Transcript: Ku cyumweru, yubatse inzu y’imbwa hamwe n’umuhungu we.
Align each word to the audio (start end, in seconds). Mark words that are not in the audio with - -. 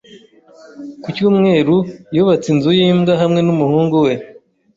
Ku 1.01 1.07
cyumweru, 1.15 1.75
yubatse 2.15 2.47
inzu 2.53 2.69
y’imbwa 2.77 3.13
hamwe 3.21 3.41
n’umuhungu 3.43 3.95
we. 4.05 4.13